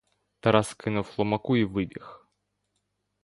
[0.39, 2.25] Тарас кинув ломаку й вибіг.